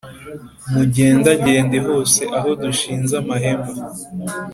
[0.71, 3.71] mugendagende hose aho dushinze amahema